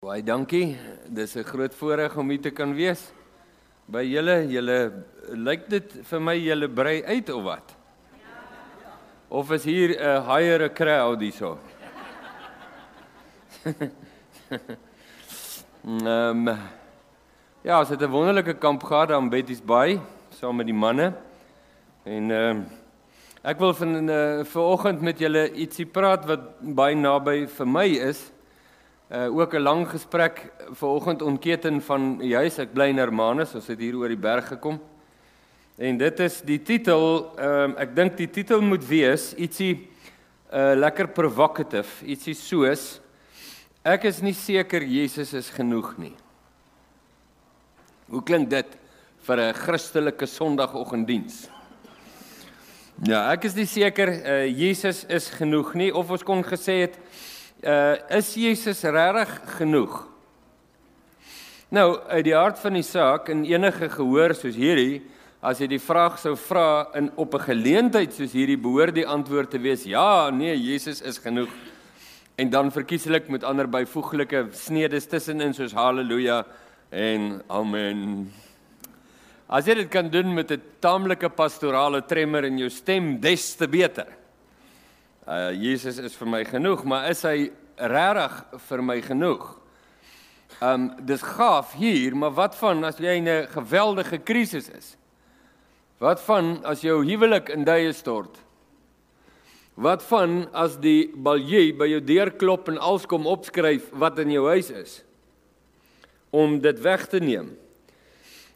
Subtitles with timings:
[0.00, 0.78] Baie dankie.
[1.12, 3.12] Dis 'n groot voorreg om hier te kan wees.
[3.84, 7.76] By julle, julle lyk dit vir my julle brei uit of wat?
[9.28, 11.58] Of is hier 'n higher crowd hierso?
[15.84, 16.58] Ehm um,
[17.62, 21.12] Ja, ons het 'n wonderlike kamp gehad daar in Betty's Bay saam met die manne.
[22.04, 22.66] En ehm um,
[23.42, 28.32] ek wil van uh, vanoggend met julle ietsie praat wat baie naby vir my is
[29.10, 32.58] uh ook 'n lang gesprek vanoggend ontketen van huis.
[32.58, 34.80] Ek bly in Hermanus, ons het hier oor die berg gekom.
[35.76, 39.88] En dit is die titel, ehm uh, ek dink die titel moet wees ietsie
[40.52, 43.00] uh lekker provocative, ietsie soos
[43.82, 46.14] ek is nie seker Jesus is genoeg nie.
[48.10, 48.76] Hoe klink dit
[49.26, 51.48] vir 'n Christelike Sondagoggenddiens?
[53.02, 56.98] Ja, ek is nie seker uh Jesus is genoeg nie of ons kon gesê het
[57.62, 60.06] uh is Jesus regtig genoeg?
[61.70, 65.02] Nou, uit die hart van die saak in enige gehoor soos hierdie,
[65.40, 69.50] as jy die vraag sou vra in op 'n geleentheid soos hierdie, behoort die antwoord
[69.50, 71.48] te wees ja, nee, Jesus is genoeg.
[72.36, 76.44] En dan verkieslik met ander byvoeglike snedes tussenin soos haleluja
[76.90, 78.32] en amen.
[79.48, 83.68] As jy dit kan doen met 'n taamlike pastorale tremor in jou stem, des te
[83.68, 84.06] beter.
[85.26, 89.46] Uh Jesus is vir my genoeg, maar is hy regtig vir my genoeg?
[90.60, 94.96] Um dis gaaf hier, maar wat van as jy in 'n geweldige krisis is?
[95.98, 98.38] Wat van as jou huwelik in duie stort?
[99.74, 104.30] Wat van as die baljie by jou deur klop en als kom opskryf wat in
[104.30, 105.04] jou huis is
[106.30, 107.56] om dit weg te neem?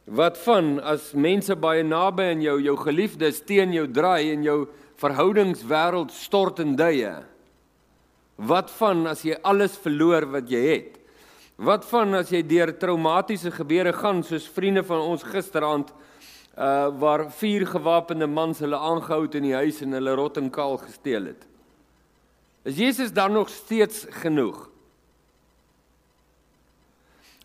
[0.04, 4.58] Wat van as mense baie naby aan jou, jou geliefdes teen jou draai en jou
[5.00, 7.14] verhoudingswêreld stort in duie.
[8.36, 10.98] Wat van as jy alles verloor wat jy het?
[11.56, 15.92] Wat van as jy deur traumatiese gebeure gaan soos vriende van ons gisteraand
[16.54, 20.50] uh waar vier gewapende mans hulle aangehou het in die huis en hulle rot en
[20.50, 21.46] kaal gesteel het?
[22.64, 24.68] Is Jesus dan nog steeds genoeg?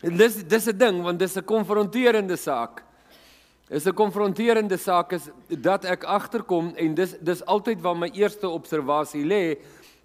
[0.00, 2.84] En dis dis 'n ding want dis 'n konfronterende saak
[3.70, 8.48] is 'n konfronterende saak is dat ek agterkom en dis dis altyd waar my eerste
[8.48, 9.58] observasie lê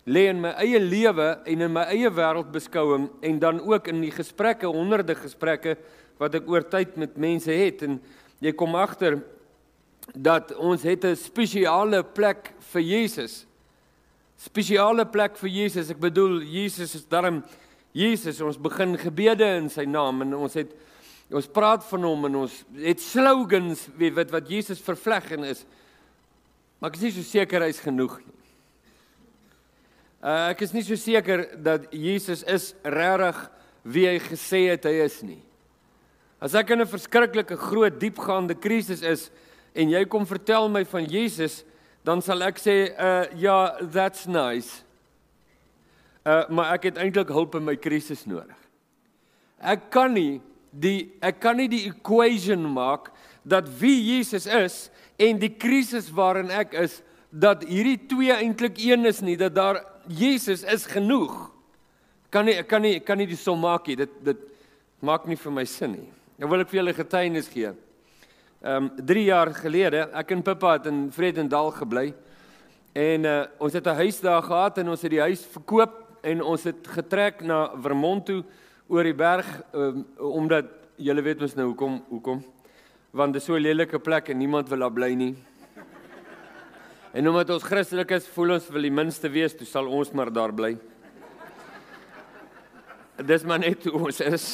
[0.06, 4.14] lê in my eie lewe en in my eie wêreldbeskouing en dan ook in die
[4.14, 5.76] gesprekke honderde gesprekke
[6.22, 7.98] wat ek oor tyd met mense het en
[8.44, 9.18] jy kom agter
[10.14, 13.46] dat ons het 'n spesiale plek vir Jesus.
[14.38, 15.90] Spesiale plek vir Jesus.
[15.90, 17.44] Ek bedoel Jesus is daarom
[17.92, 18.42] Jesus.
[18.42, 20.72] Ons begin gebede in sy naam en ons het
[21.34, 25.64] Ons praat van hom en ons het slogans wie wat wat Jesus vervleg en is.
[26.78, 28.35] Maar ek is nie so seker hy's genoeg nie.
[30.26, 33.44] Uh, ek is nie so seker dat Jesus is regtig
[33.86, 35.44] wie hy gesê het hy is nie.
[36.42, 39.30] As ek in 'n verskriklike groot diepgaande krisis is
[39.76, 41.64] en jy kom vertel my van Jesus,
[42.04, 44.82] dan sal ek sê uh ja, that's nice.
[46.26, 48.58] Uh maar ek het eintlik hulp in my krisis nodig.
[49.62, 50.42] Ek kan nie
[50.74, 53.12] die ek kan nie die equation maak
[53.46, 59.06] dat wie Jesus is en die krisis waarin ek is dat hierdie twee eintlik een
[59.06, 61.52] is nie dat daar Jesus is genoeg.
[62.30, 63.96] Kan nie kan nie kan nie die som maak nie.
[63.96, 64.38] Dit dit
[65.02, 66.10] maak nie vir my sin nie.
[66.38, 67.74] Nou wil ek vir julle getuienis gee.
[68.66, 72.14] Ehm um, 3 jaar gelede ek en Pippa het in Vredendal gebly
[72.96, 76.42] en uh, ons het 'n huis daar gehad en ons het die huis verkoop en
[76.42, 78.44] ons het getrek na Vermont toe
[78.88, 80.66] oor die berg um, omdat
[80.98, 82.44] julle weet mos nou hoekom hoekom?
[83.12, 85.36] Want dit is so 'n lelike plek en niemand wil daar bly nie.
[87.16, 90.28] En omdat ons Christelik is, voel ons wil die minste wees, toe sal ons maar
[90.36, 90.74] daar bly.
[93.24, 94.48] Dis maar net hoe ons is.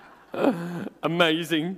[1.08, 1.76] Amazing.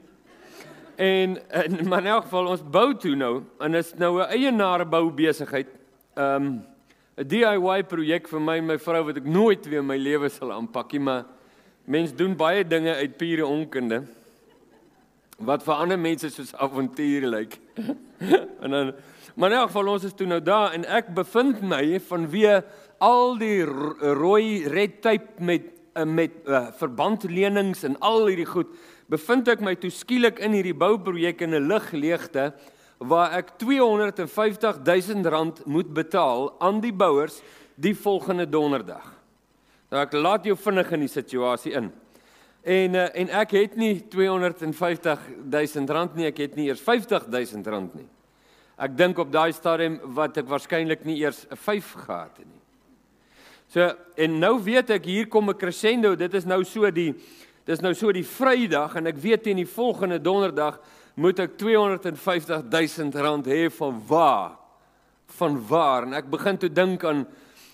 [0.97, 4.87] En, en maar in elk geval ons bou toe nou en is nou 'n eienaar
[4.89, 5.69] bou besigheid.
[6.17, 6.49] Ehm um,
[7.19, 10.29] 'n DIY projek vir my en my vrou wat ek nooit weer in my lewe
[10.29, 11.25] sal aanpak nie, maar
[11.85, 14.07] mens doen baie dinge uit pure onkunde
[15.39, 17.59] wat vir ander mense soos avontuur lyk.
[18.63, 18.93] en dan
[19.39, 22.57] maar in elk geval ons is toe nou daar en ek bevind my vanweë
[23.07, 28.73] al die rooi red tape met eh, met uh, verbandlenings en al hierdie goed
[29.07, 32.51] bevind ek my toe skielik in hierdie bouprojek in 'n ligleegte
[32.99, 37.41] waar ek 250 000 rand moet betaal aan die bouers
[37.77, 39.07] die volgende donderdag.
[39.91, 41.93] Nou ek laat jou vinnig in die situasie in.
[42.67, 47.31] En uh, en ek het nie 250 000 rand nie, ek het nie eers 50
[47.31, 48.09] 000 rand nie.
[48.79, 52.63] Ek dink op daai stadium wat ek waarskynlik nie eers 'n 5 gehad het nie.
[53.69, 56.15] So en nou weet ek hier kom 'n crescendo.
[56.15, 57.15] Dit is nou so die
[57.67, 60.81] dis nou so die Vrydag en ek weet teen die volgende donderdag
[61.17, 64.57] moet ek 250 000 rand hê van waar?
[65.27, 66.07] Van waar?
[66.07, 67.27] En ek begin toe dink aan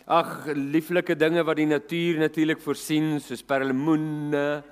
[0.06, 4.62] ag lieflike dinge wat die natuur natuurlik voorsien soos perlemoene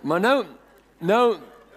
[0.00, 0.36] Maar nou
[1.00, 1.24] nou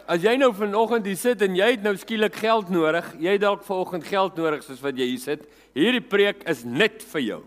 [0.08, 3.64] as jy nou vanoggend hier sit en jy het nou skielik geld nodig, jy dalk
[3.68, 5.44] vanoggend geld nodig soos wat jy hier sit.
[5.75, 7.42] Hierdie preek is net vir jou.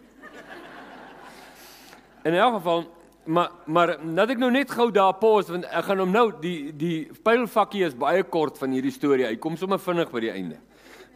[2.26, 2.87] In elk geval
[3.26, 6.73] maar maar nadat ek nou net gou daar pause want ek gaan hom nou die
[6.76, 9.26] die pylvakkie is baie kort van hierdie storie.
[9.26, 10.61] Hy kom sommer vinnig by die einde.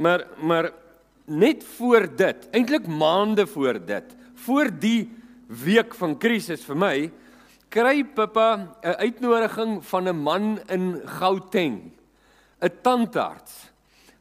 [0.01, 0.73] Maar maar
[1.31, 5.11] net voor dit, eintlik maande voor dit, voor die
[5.47, 6.95] week van krisis vir my,
[7.71, 11.93] kry Pippa 'n uitnodiging van 'n man in Gauteng,
[12.61, 13.71] 'n tandarts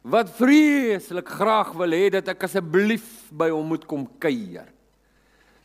[0.02, 4.66] wat vreeslik graag wil hê dat ek asseblief by hom moet kom kuier.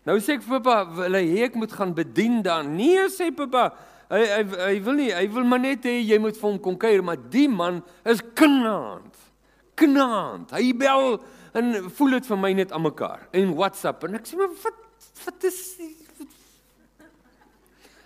[0.04, 2.76] Nou sê ek vir Pippa, wil hy ek moet gaan bedien dan?
[2.76, 3.74] Nee, sê Pippa,
[4.10, 6.78] hy hy hy wil nie, hy wil maar net hê jy moet vir hom kom
[6.78, 9.16] kuier, maar die man is knaand.
[9.76, 10.52] Knaand.
[10.52, 11.20] Hy bel
[11.56, 14.82] en voel dit vir my net aan mekaar en WhatsApp en ek sê maar wat
[15.24, 15.60] wat is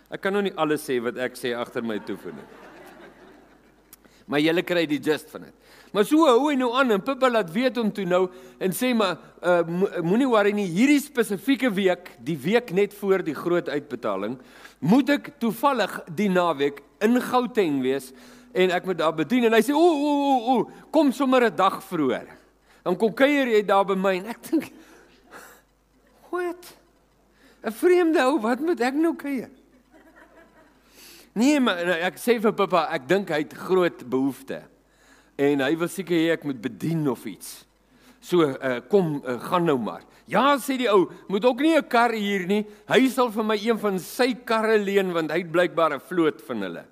[0.09, 2.47] Ek kan nou nie alles sê wat ek sê agter my toevoeg nie.
[4.29, 5.55] Maar julle kry die gist van dit.
[5.93, 8.23] Maar so hoe hy nou aan en Pippa laat weet hom toe nou
[8.61, 9.61] en sê maar uh,
[10.05, 14.37] moenie worry nie hierdie spesifieke week, die week net voor die groot uitbetaling,
[14.85, 18.11] moet ek toevallig die naweek in Gauteng wees
[18.53, 20.57] en ek moet daar bedien en hy sê o o o o
[20.93, 22.27] kom sommer 'n dag vroeër.
[22.85, 24.71] Dan kom kuier jy daar by my en ek dink
[26.29, 26.73] wat
[27.65, 29.49] 'n vreemde ou, wat moet ek nou kuier?
[31.33, 34.65] Nee, maar nou, ek sê vir pappa, ek dink hy het groot behoeftes.
[35.39, 37.65] En hy wil seker hê ek moet bedien of iets.
[38.19, 40.01] So, uh, kom, uh, gaan nou maar.
[40.29, 42.65] Ja, sê die ou, moet ook nie 'n kar hier nie.
[42.87, 46.41] Hy sal vir my een van sy karre leen want hy het blykbaar 'n vloot
[46.41, 46.85] van hulle.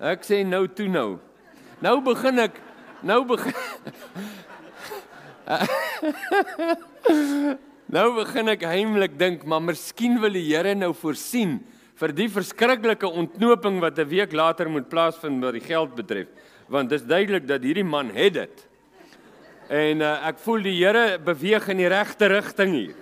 [0.00, 1.18] Ek sê nou toe nou.
[1.80, 2.60] Nou begin ek
[3.02, 3.54] nou begin
[7.90, 11.60] Nou begin ek heimlik dink, maar miskien wil die Here nou voorsien
[12.00, 16.28] vir die verskriklike ontknoping wat 'n week later moet plaasvind wat die geld betref
[16.70, 18.68] want dit is duidelik dat hierdie man het dit.
[19.68, 22.94] En uh, ek voel die Here beweeg in die regte rigting hier.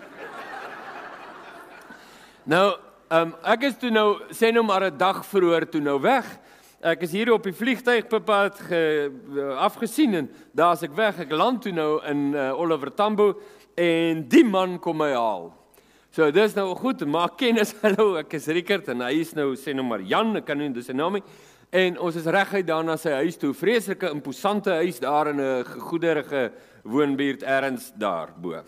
[2.49, 2.79] Nou
[3.13, 6.25] um, ek is toe nou sê nou maar 'n dag vroeër toe nou weg.
[6.81, 9.11] Ek is hier op die vliegtyg bepaad ge,
[9.59, 11.19] afgesien en daar's ek weg.
[11.19, 13.35] Ek land toe nou in uh, Oliver Tambo
[13.77, 15.58] en die man kom my haal
[16.19, 17.71] So dis nou goed, maak kennis.
[17.85, 20.67] Hallo, ek is Rickert en hy is nou sê nou maar Jan, ek kan nie
[20.75, 21.23] dis sy naam nie.
[21.71, 23.53] En ons is reguit daarna sy huis toe.
[23.55, 26.51] Vreeslike imposante huis daar in 'n goederige
[26.83, 28.59] woonbuurt ergens daar bo.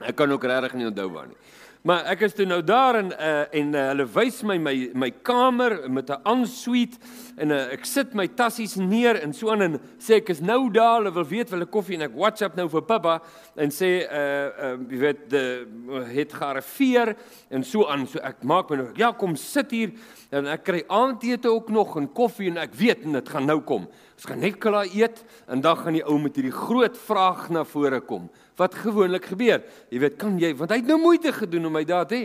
[0.00, 1.36] Ek kan ook regtig nie onthou waar nie.
[1.84, 5.10] Maar ek is toe nou daar en uh, en uh, hulle wys my my my
[5.20, 6.96] kamer met 'n ensuite
[7.36, 10.70] en uh, ek sit my tassies neer en so aan en sê ek is nou
[10.72, 13.18] daar, hulle wil weet wil ek koffie en ek WhatsApp nou vir pappa
[13.56, 17.12] en sê uh uh jy weet die het gearriveer
[17.50, 19.92] en so aan so ek maak my nou ja kom sit hier
[20.32, 23.60] en ek kry aandete ook nog en koffie en ek weet en dit gaan nou
[23.60, 23.84] kom.
[24.16, 25.20] Ons gaan net klaar eet
[25.52, 29.62] en dan gaan die ou met hierdie groot vraag na vore kom wat gewoonlik gebeur.
[29.90, 32.24] Jy weet, kan jy want hy het nou moeite gedoen om my daar te hê.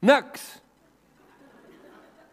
[0.00, 0.46] Niks.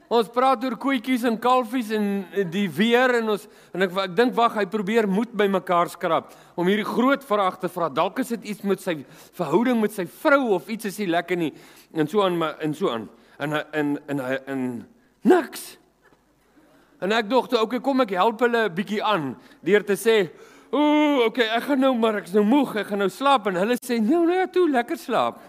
[0.07, 2.05] Ons praat oor koetjies en kalfies en
[2.47, 3.43] die weer en ons
[3.75, 7.57] en ek ek dink wag hy probeer moed by mekaar skrap om hierdie groot vraag
[7.59, 7.89] te vra.
[7.91, 9.01] Dalk is dit iets met sy
[9.35, 11.51] verhouding met sy vrou of iets is nie lekker nie
[11.91, 13.09] en so aan en so aan.
[13.35, 14.63] En en en en, en
[15.27, 15.67] niks.
[17.03, 20.31] En ek dink toe okay kom ek help hulle 'n bietjie aan deur te sê
[20.71, 23.77] Ooh, okay, ek gaan nou maar ek's nou moeg, ek gaan nou slaap en hulle
[23.79, 25.39] sê nee, nee, toe lekker slaap.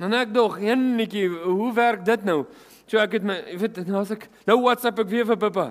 [0.00, 2.42] Dan ek dog, enetjie, hoe werk dit nou?
[2.88, 5.68] So ek het my, jy weet, nou as ek nou WhatsApp ek weer vir pappa.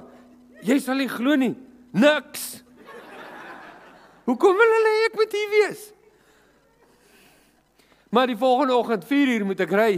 [0.63, 1.53] Jy sal nie glo nie.
[1.93, 2.63] Niks.
[4.29, 5.83] Hoekom wil hulle ek moet hier wees?
[8.13, 9.91] Maar die volgende oggend 4uur moet ek ry.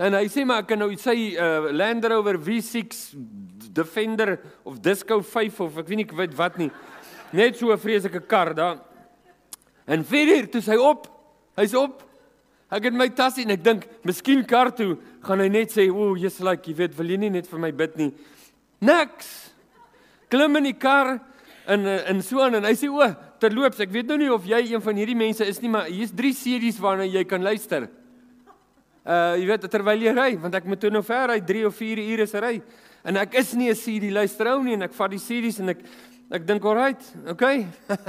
[0.00, 3.10] En hy sê maar ek kan nou sy uh, Land Rover V6
[3.72, 6.70] Defender of Disco 5 of ek weet nie weet wat nie.
[7.32, 8.80] Net so 'n vreeslike kar daar.
[9.86, 11.06] En vir toe hy op.
[11.56, 12.02] Hy's op.
[12.70, 14.96] Ek het my tas en ek dink, miskien kar toe
[15.26, 17.72] gaan hy net sê, "O, jy's like, jy weet, wil jy nie net vir my
[17.72, 18.12] bid nie?"
[18.80, 19.50] Niks.
[20.28, 21.20] Klim in die kar
[21.66, 24.72] en en so aan en hy sê, "O, terloops, ek weet nou nie of jy
[24.72, 27.88] een van hierdie mense is nie, maar hier's 3 CD's waarna jy kan luister."
[29.04, 31.74] Uh jy weet terwyl jy ry, want ek moet toe nou ver ry 3 of
[31.74, 32.62] 4 ure se ry.
[33.02, 35.84] En ek is nie 'n CD luisteraar nie en ek vat die CD's en ek
[36.30, 37.66] ek dink alright, okay.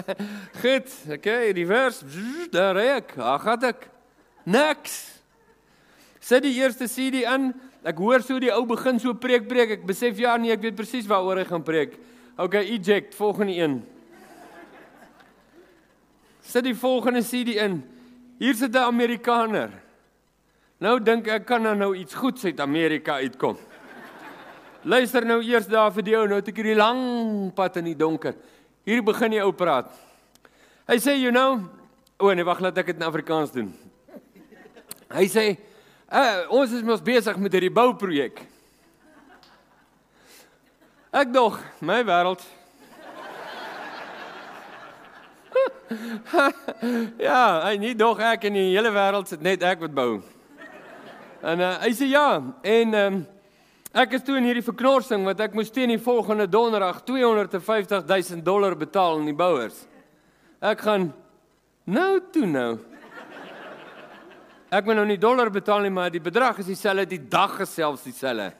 [0.61, 2.05] Goed, okay, reverse.
[2.51, 3.89] Daar ek, ag het ek
[4.45, 5.21] niks.
[6.21, 7.49] Sit die eerste CD in.
[7.81, 9.71] Ek hoor so die ou begin so preek preek.
[9.79, 11.97] Ek besef ja nee, ek weet presies waaroor hy gaan preek.
[12.37, 13.81] Okay, eject volgende een.
[16.45, 17.81] Sit die volgende CD in.
[18.37, 19.71] Hier sit 'n Amerikaner.
[20.77, 23.57] Nou dink ek kan dan nou iets goeds uit Amerika uitkom.
[24.81, 27.01] Luister nou eers daar vir die ou, nou het ek hierdie lang
[27.53, 28.33] pad in die donker.
[28.87, 29.91] Hier begin die ou praat.
[30.89, 31.69] Hy sê, "You know,
[32.17, 33.73] o oh nee, wag, laat ek dit in Afrikaans doen."
[35.13, 35.57] Hy sê,
[36.11, 38.41] uh, "Ons is mos besig met hierdie bouprojek."
[41.13, 42.41] Ek dog, my wêreld.
[47.19, 50.23] ja, hy nie dog ek in die hele wêreld sit net ek wat bou.
[51.43, 53.25] En uh, hy sê ja, en ehm um,
[53.91, 58.45] ek is toe in hierdie verknorsing wat ek moes teen die volgende donderdag 250 000
[58.45, 59.83] dollar betaal aan die bouers.
[60.63, 61.09] Ek gaan
[61.89, 62.71] nou toe nou.
[64.71, 68.05] Ek moet nou nie dollar betaal nie, maar die bedrag is dieselfde, die dag selfs
[68.07, 68.53] dieselfde.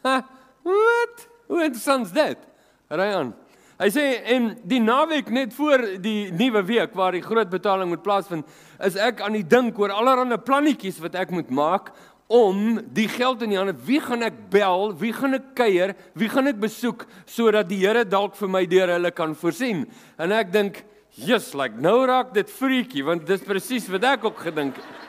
[0.00, 1.26] Wat?
[1.50, 2.48] Hoe interessant is dit?
[2.88, 3.34] Ry aan.
[3.82, 8.04] Hy sê en die naweek net voor die nuwe week waar die groot betaling moet
[8.04, 8.46] plaasvind,
[8.80, 11.90] is ek aan die dink oor allerlei plannetjies wat ek moet maak
[12.32, 13.74] om die geld in die hande.
[13.84, 14.94] Wie gaan ek bel?
[14.96, 15.92] Wie gaan ek kuier?
[16.16, 19.84] Wie gaan ek besoek sodat die Here dalk vir my deur hulle kan voorsien?
[20.16, 24.38] En ek dink, "Jesus, like nou raak dit freaky want dis presies wat ek ook
[24.38, 24.84] gedink het."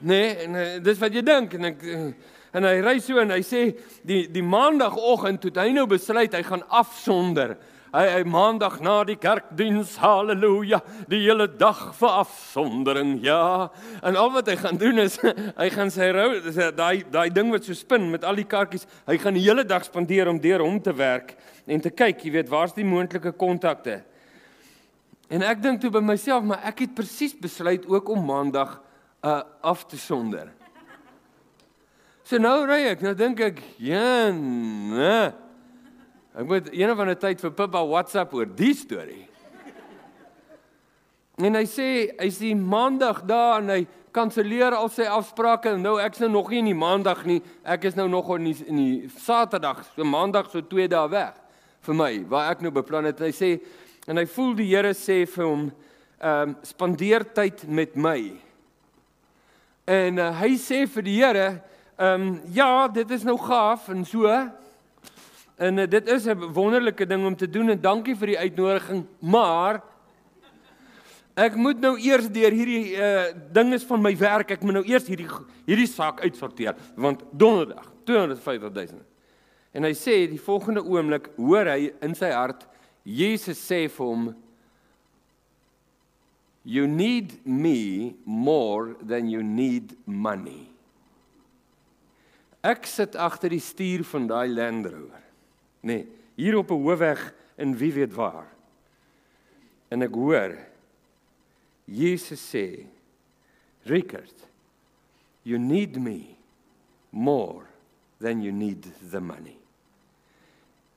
[0.00, 1.82] Nee, nee, dis wat jy dink en ek
[2.52, 6.42] en hy ry so en hy sê die die maandagooggend toe hy nou besluit hy
[6.42, 7.56] gaan afsonder.
[7.88, 13.70] Hy hy maandag na die kerkdiens, haleluja, die hele dag vir afsondering, ja.
[14.04, 15.16] En al wat hy gaan doen is
[15.62, 16.28] hy gaan sy rou
[16.76, 19.86] daai daai ding wat so spin met al die kaartjies, hy gaan die hele dag
[19.88, 21.32] spandeer om deur hom te werk
[21.68, 24.02] en te kyk, jy weet, waar's die moontlike kontakte.
[25.32, 28.78] En ek dink toe by myself, maar ek het presies besluit ook om maandag
[29.24, 30.52] uh af te sonder.
[32.28, 35.47] So nou ry ek, nou dink ek, ja, nee.
[36.38, 39.24] Ek moet een of ander tyd vir Pippa WhatsApp oor die storie.
[41.42, 41.86] En hy sê
[42.18, 43.80] hy's die maandag daar en hy
[44.14, 45.72] kanselleer al sy afsprake.
[45.82, 47.40] Nou ek's nou nog nie in die maandag nie.
[47.66, 51.34] Ek is nou nog in die, in die Saterdag, so maandag so 2 dae weg
[51.88, 53.18] vir my waar ek nou beplan het.
[53.18, 53.50] Hy sê
[54.06, 55.66] en hy voel die Here sê vir hom,
[56.22, 58.18] ehm um, spandeer tyd met my.
[59.90, 61.50] En uh, hy sê vir die Here,
[61.98, 64.38] ehm um, ja, dit is nou gaaf en so.
[65.58, 69.06] En uh, dit is 'n wonderlike ding om te doen en dankie vir die uitnodiging,
[69.18, 69.82] maar
[71.34, 75.06] ek moet nou eers deur hierdie uh dinges van my werk, ek moet nou eers
[75.06, 75.28] hierdie
[75.66, 79.02] hierdie saak uitsorteer want donderdag 250 000.
[79.74, 82.66] En hy sê die volgende oomblik hoor hy in sy hart
[83.02, 84.34] Jesus sê vir hom
[86.64, 90.68] You need me more than you need money.
[92.62, 95.27] Ek sit agter die stuur van daai Land Rover
[95.80, 98.46] nê, nee, hier op 'n hoofweg in wie weet waar.
[99.88, 100.56] En ek hoor
[101.84, 102.86] Jesus sê,
[103.84, 104.34] Richard,
[105.42, 106.36] you need me
[107.10, 107.64] more
[108.20, 109.56] than you need the money.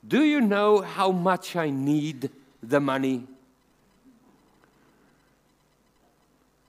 [0.08, 2.30] Do you know how much I need
[2.62, 3.24] the money?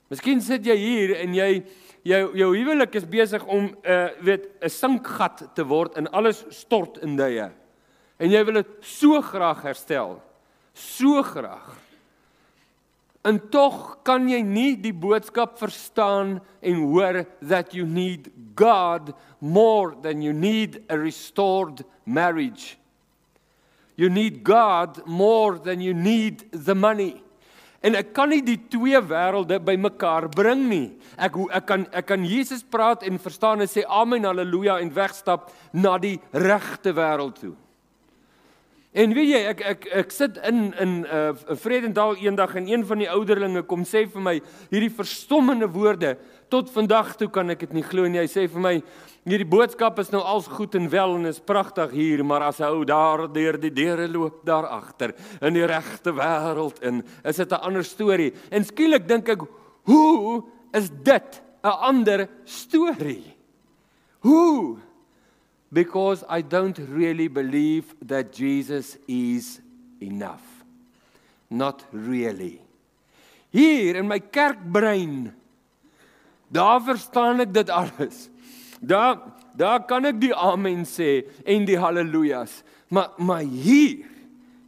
[0.09, 1.63] Miskien sit jy hier en jy
[2.05, 6.45] jou jou huwelik is besig om 'n uh, weet 'n sinkgat te word en alles
[6.49, 7.49] stort in duie
[8.19, 10.17] en jy wil dit so graag herstel.
[10.73, 11.73] So graag.
[13.23, 18.27] En tog kan jy nie die boodskap verstaan en hoor that you need
[18.59, 22.75] God more than you need a restored marriage.
[23.95, 27.21] You need God more than you need the money.
[27.83, 30.85] En ek kan nie die twee wêrelde bymekaar bring nie.
[31.19, 35.51] Ek ek kan ek kan Jesus praat en verstaan en sê amen haleluja en wegstap
[35.75, 37.55] na die regte wêreld toe.
[38.93, 42.85] En weet jy, ek ek ek sit in in 'n uh, Vredendal eendag en een
[42.85, 44.35] van die ouderlinge kom sê vir my
[44.69, 46.13] hierdie verstommende woorde.
[46.49, 48.21] Tot vandag toe kan ek dit nie glo nie.
[48.21, 48.75] Hy sê vir my
[49.25, 52.69] hierdie boodskap is nou als goed en wel en is pragtig hier, maar as 'n
[52.69, 57.51] ou daar deur die deure loop daar agter in die regte wêreld in, is dit
[57.51, 58.31] 'n ander storie.
[58.51, 59.41] En skielik dink ek,
[59.85, 63.33] hoe is dit 'n ander storie?
[64.19, 64.77] Hoe
[65.73, 69.59] because I don't really believe that Jesus is
[69.99, 70.45] enough.
[71.49, 72.61] Not really.
[73.51, 75.33] Hier in my kerkbrein
[76.53, 78.29] daar verstaan ek dit alles.
[78.81, 79.17] Daar
[79.57, 82.61] daar kan ek die amen sê en die haleluja's.
[82.93, 84.05] Maar maar hier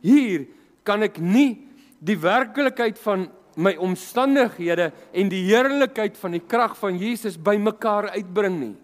[0.01, 0.45] hier
[0.85, 1.65] kan ek nie
[2.05, 8.57] die werklikheid van my omstandighede en die heerlikheid van die krag van Jesus bymekaar uitbring
[8.59, 8.75] nie.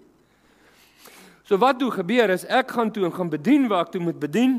[1.51, 4.19] So wat toe gebeur is ek gaan toe en gaan bedien waar ek toe moet
[4.21, 4.53] bedien.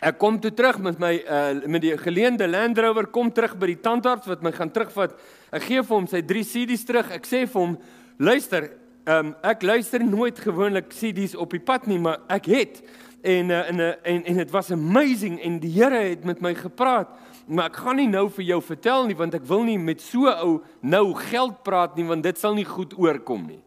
[0.00, 3.68] Ek kom toe terug met my uh, met die geleende Land Rover kom terug by
[3.74, 5.12] die tandarts wat my gaan terugvat.
[5.52, 7.12] Ek gee vir hom sy 3 CD's terug.
[7.12, 7.76] Ek sê vir hom,
[8.16, 8.70] "Luister,
[9.04, 12.80] um, ek luister nooit gewoonlik CD's op die pad nie, maar ek het
[13.20, 16.54] en uh, en uh, en en dit was amazing en die Here het met my
[16.54, 17.12] gepraat."
[17.44, 20.24] Maar ek gaan nie nou vir jou vertel nie want ek wil nie met so
[20.24, 23.60] ou nou geld praat nie want dit sal nie goed oorkom nie.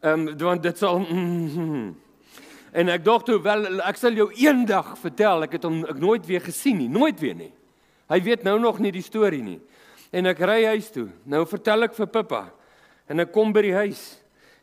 [0.00, 1.96] Ehm um, want dit sal mm, mm,
[2.72, 6.26] En ek dink toe wel ek sal jou eendag vertel, ek het hom ek nooit
[6.28, 7.50] weer gesien nie, nooit weer nie.
[8.10, 9.58] Hy weet nou nog nie die storie nie.
[10.14, 11.08] En ek ry huis toe.
[11.26, 12.44] Nou vertel ek vir Pippa.
[13.10, 14.04] En ek kom by die huis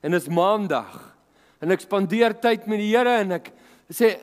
[0.03, 0.95] en dit is maandag.
[1.63, 3.51] En ek spandeer tyd met die Here en ek
[3.91, 4.15] sê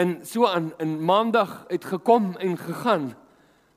[0.00, 3.12] in so aan in maandag het gekom en gegaan.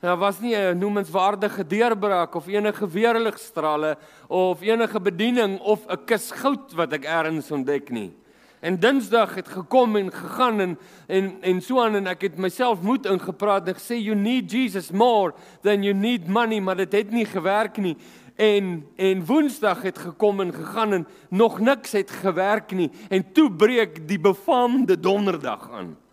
[0.06, 3.98] Daar was nie 'n noemenswaardige deurbraak of enige weerligstrale
[4.28, 8.14] of enige bediening of 'n kus goud wat ek eers ontdek nie.
[8.60, 12.82] En Dinsdag het gekom en gegaan en en en so aan en ek het myself
[12.82, 17.12] moed ingepraat en gesê you need Jesus more than you need money, maar dit het
[17.12, 17.98] nie gewerk nie.
[18.36, 23.52] En en Woensdag het gekom en gegaan en nog niks het gewerk nie en toe
[23.52, 26.05] breek die befaamde Donderdag aan.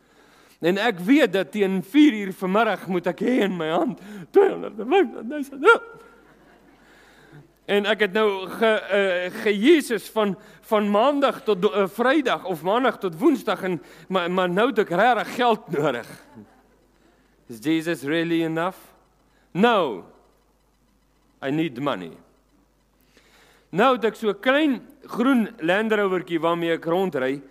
[0.63, 3.99] En ek weet dat teen 4:00 vanmiddag moet ek hê in my hand
[4.31, 5.81] 250 000.
[7.67, 10.37] En ek het nou ge uh, ge Jesus van
[10.71, 14.95] van maandag tot uh, vrydag of maandag tot woensdag en maar maar nou het ek
[14.95, 16.09] regtig geld nodig.
[17.51, 18.79] Is Jesus really enough?
[19.51, 20.05] No.
[21.43, 22.13] I need money.
[23.71, 27.43] Nou het ek so 'n klein groen Land Rovertjie waarmee ek rondry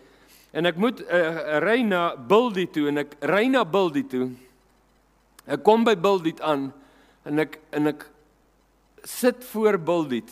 [0.53, 4.29] en ek moet uh, ry na Buldie toe en ek ry na Buldie toe.
[5.47, 6.71] Ek kom by Buldie aan
[7.25, 8.05] en ek en ek
[9.07, 10.29] sit voor Buldiet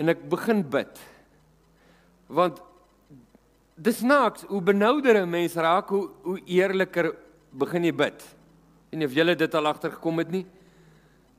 [0.00, 1.00] en ek begin bid.
[2.32, 2.60] Want
[3.76, 7.14] dis naaks hoe benouder 'n mens raak hoe hoe eerliker
[7.50, 8.22] begin jy bid.
[8.92, 10.46] En of jy dit al agtergekom het nie?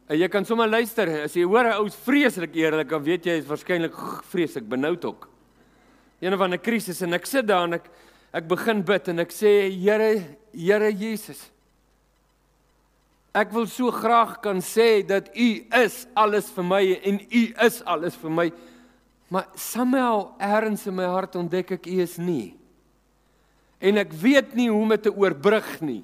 [0.08, 3.32] En jy kan sommer luister as jy hoor 'n ou vreeslik eerlik, dan weet jy
[3.32, 5.33] hy is waarskynlik vreeslik benoud ook.
[6.24, 7.90] Een van 'n krisis en ek sit daar en ek
[8.34, 10.24] ek begin bid en ek sê Here,
[10.56, 11.52] Here Jesus
[13.34, 15.48] Ek wil so graag kan sê dat U
[15.82, 18.52] is alles vir my en U is alles vir my.
[19.34, 22.54] Maar somehow ergens in my hart ontdek ek U is nie.
[23.82, 26.04] En ek weet nie hoe om dit te oorbrug nie.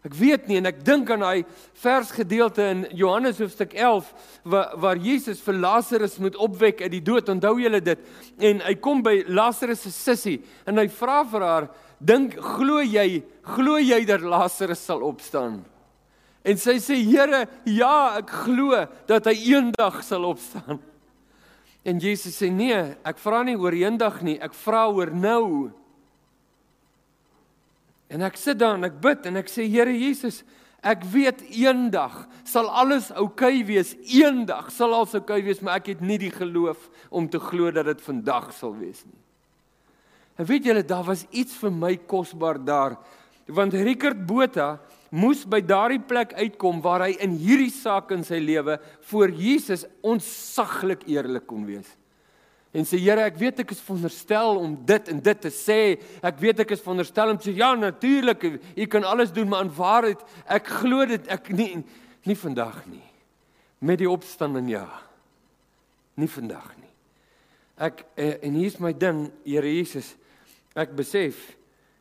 [0.00, 1.42] Ek weet nie en ek dink aan daai
[1.82, 4.06] versgedeelte in Johannes hoofstuk 11
[4.48, 7.28] waar waar Jesus vir Lazarus moet opwek uit die dood.
[7.28, 8.06] Onthou julle dit?
[8.40, 11.68] En hy kom by Lazarus se sussie en hy vra vir haar
[12.00, 15.60] dink glo jy glo jy dat Lazarus sal opstaan?
[16.48, 20.80] En sy sê Here, ja, ek glo dat hy eendag sal opstaan.
[21.84, 25.70] En Jesus sê nee, ek vra nie oor eendag nie, ek vra oor nou.
[28.10, 30.42] En ek sit daar en ek bid en ek sê Here Jesus,
[30.82, 33.94] ek weet eendag sal alles oukei okay wees.
[34.10, 37.70] Eendag sal alles oukei okay wees, maar ek het nie die geloof om te glo
[37.74, 39.20] dat dit vandag sal wees nie.
[40.40, 42.96] En weet julle, daar was iets vir my kosbaar daar.
[43.50, 44.78] Want Rickert Botha
[45.10, 48.78] moes by daardie plek uitkom waar hy in hierdie saak in sy lewe
[49.10, 51.90] voor Jesus onsaglik eerlik kon wees.
[52.70, 55.80] En sê Here, ek weet ek is veronderstel om dit en dit te sê.
[56.22, 59.66] Ek weet ek is veronderstel om te sê ja, natuurlik, u kan alles doen, maar
[59.66, 61.72] in waarheid ek glo dit ek nie
[62.28, 63.06] nie vandag nie.
[63.80, 64.84] Met die opstanding ja.
[66.20, 66.90] Nie vandag nie.
[67.80, 70.12] Ek eh, en hier's my ding, Here Jesus.
[70.76, 71.56] Ek besef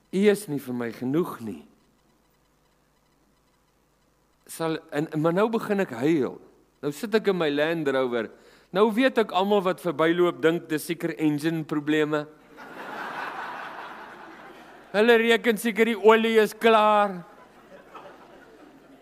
[0.10, 1.62] U is nie vir my genoeg nie.
[4.50, 6.40] Sal en maar nou begin ek huil.
[6.82, 8.32] Nou sit ek in my Land Rover.
[8.70, 12.28] Nou weet ek almal wat verbyloop dink dis seker engine probleme.
[14.94, 17.16] Hulle reken seker die olie is klaar.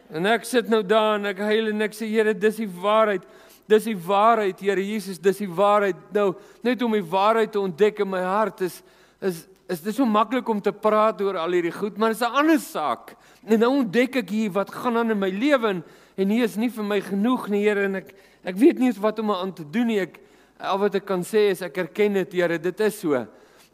[0.07, 3.27] En ek sit nou daar en ek huil en ek sê Here, dis die waarheid.
[3.67, 5.99] Dis die waarheid, Here Jesus, dis die waarheid.
[6.15, 6.29] Nou,
[6.63, 8.81] net om die waarheid te ontdek in my hart is
[9.19, 12.23] is is dit so maklik om te praat oor al hierdie goed, maar dit is
[12.23, 13.17] 'n ander saak.
[13.43, 15.83] En nou ontdek ek hier wat gaan aan in my lewe en
[16.17, 19.19] en hier is nie vir my genoeg nie, Here, en ek ek weet nie wat
[19.19, 20.01] om aan te doen nie.
[20.03, 20.19] Ek
[20.57, 23.25] al wat ek kan sê is ek erken dit, Here, dit is so.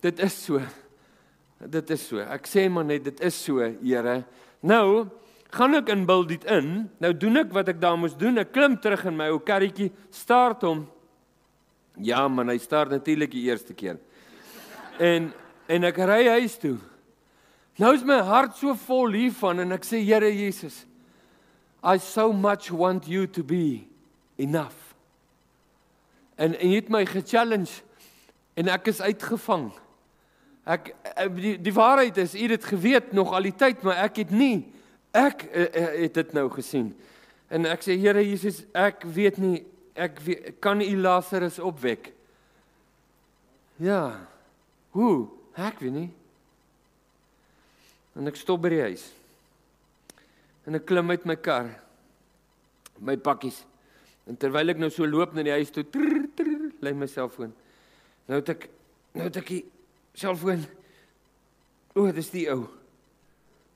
[0.03, 0.61] Dit is so.
[1.63, 2.19] Dit is so.
[2.19, 4.23] Ek sê maar net dit is so, Here.
[4.63, 5.09] Nou
[5.53, 6.89] gaan ek in bil dit in.
[7.03, 8.41] Nou doen ek wat ek daar moes doen.
[8.41, 10.87] Ek klim terug in my ou karretjie, start hom.
[12.01, 13.99] Ja, man, hy staar natuurlik die eerste keer.
[14.97, 15.31] En
[15.71, 16.75] en ek ry huis toe.
[17.79, 20.83] Nou is my hart so vol hiervan en ek sê Here Jesus,
[21.83, 23.92] I so much want you to be
[24.35, 24.93] enough.
[26.35, 27.81] En en jy het my ge-challenge
[28.53, 29.71] en ek is uitgevang.
[30.63, 34.23] Ek eh, die, die waarheid is, u het geweet nog al die tyd, maar ek
[34.23, 34.65] het nie
[35.13, 36.87] ek uh, uh, het dit nou gesien.
[37.53, 39.59] En ek sê Here Jesus, ek weet nie
[39.93, 42.09] ek weet, kan u Lazarus opwek.
[43.77, 44.25] Ja.
[44.89, 45.27] Hoe?
[45.53, 46.09] Ek weet nie.
[48.17, 49.05] En ek stop by die huis.
[50.65, 51.69] En ek klim uit my kar.
[53.01, 53.63] My pakkies.
[54.29, 57.51] En terwyl ek nou so loop na die huis toe, trrr, trrr, lê my selfoon.
[58.29, 58.69] Nou het ek
[59.13, 59.63] nou het ek die
[60.17, 60.63] selfoon.
[61.93, 62.65] O, dis die ou.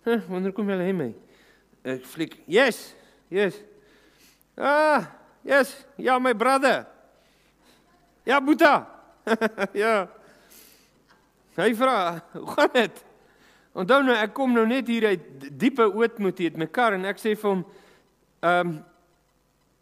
[0.08, 1.10] Hæ, wanneer kom jy lê my?
[1.88, 2.38] Ek fliek.
[2.50, 2.80] Yes.
[3.34, 3.60] Yes.
[4.58, 5.12] Ah,
[5.46, 5.74] yes.
[6.02, 6.86] Ja, my brother.
[8.28, 8.88] Ja, Boeta.
[9.84, 10.08] ja.
[11.58, 13.04] Hy vra, "Hoe gaan dit?"
[13.78, 15.24] Onthou nou, ek kom nou net hier uit
[15.60, 17.66] diepe ootmoed hier met my kar en ek sê vir hom,
[18.42, 18.78] "Ehm um,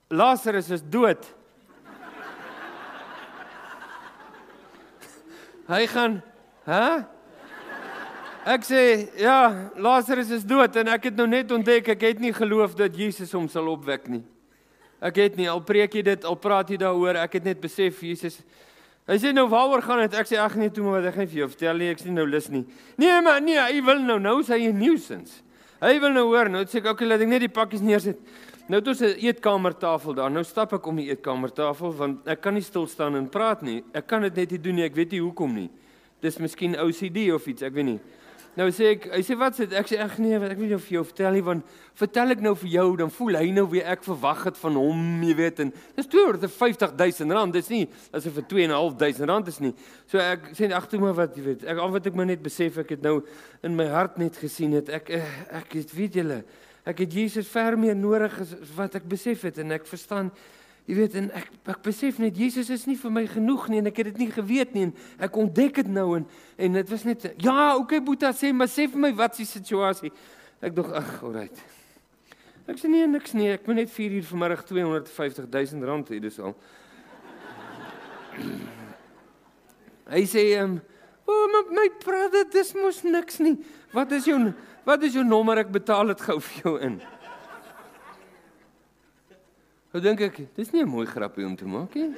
[0.09, 1.25] Lazarus is dood."
[5.67, 6.21] Hy gaan,
[6.65, 7.05] "Hæ?"
[8.45, 12.33] Ek sê, "Ja, Lazarus is dood en ek het nou net ontdek ek het nie
[12.33, 14.23] geloof dat Jesus hom sal opwek nie."
[15.01, 18.01] Ek het nie al preek jy dit, al praat jy daaroor, ek het net besef
[18.01, 18.43] Jesus
[19.05, 20.15] Hy sê nou waaroor gaan dit?
[20.17, 22.15] Ek sê ag nee, toe maar wat ek gaan vir jou vertel nie, ek sien
[22.17, 22.63] nou lus nie.
[22.97, 25.43] Nee maar nee, hy wil nou nou sê hy nuisance.
[25.83, 28.17] Hy wil nou hoor, nou sê ek okay, laat ek net die pakkies neersit.
[28.65, 30.31] Nou toe se eetkamertafel daar.
[30.33, 33.83] Nou stap ek om die eetkamertafel want ek kan nie stil staan en praat nie.
[33.93, 34.85] Ek kan dit net nie doen nie.
[34.87, 35.67] Ek weet nie hoekom nie.
[36.25, 37.99] Dis miskien OCD of iets, ek weet nie.
[38.55, 40.85] Nou sê ek, hy sê wat sê ek sê ag nee, ek weet nie of
[40.87, 44.05] jy vertel nie want vertel ek nou vir jou dan voel hy nou weer ek
[44.05, 47.81] verwag het van hom, jy weet en dis 250 000 rand, dis nie
[48.15, 49.73] asof dit 2.500 rand is nie.
[50.07, 52.45] So ek sê ag toe maar wat jy weet, ek al wat ek maar net
[52.47, 53.17] besef ek het nou
[53.67, 55.27] in my hart net gesien het ek eh,
[55.59, 56.39] ek het weet julle,
[56.85, 60.31] ek het Jesus ver meer nodig as wat ek besef het en ek verstaan
[60.85, 63.89] Jy weet en ek ek besef net Jesus is nie vir my genoeg nie en
[63.89, 64.91] ek het dit nie geweet nie en
[65.25, 66.27] ek ontdek dit nou en
[66.61, 69.49] en dit was net ja, okay Boeta sê maar sê vir my wat is die
[69.49, 70.13] situasie?
[70.61, 71.57] Ek dog ag, alright.
[72.69, 73.49] Ek sê nee, niks nie.
[73.53, 76.53] Ek moet net 4 uur vanmiddag 250 000 rand hê dis al.
[80.13, 80.79] Hy sê ehm um,
[81.25, 83.55] o oh, my, my brother, dis mos niks nie.
[83.89, 84.37] Wat is jou
[84.85, 85.57] wat is jou nommer?
[85.57, 86.99] Ek betaal dit gou vir jou in.
[89.95, 92.13] Nou dink ek, dis nie 'n mooi grappie om te maak nie.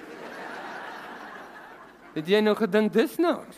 [2.15, 3.57] Het jy nou gedink dis niks?